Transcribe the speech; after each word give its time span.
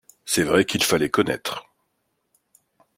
C’est 0.25 0.41
vrai 0.41 0.65
qu’il 0.65 0.83
fallait 0.83 1.11
connaître. 1.11 1.67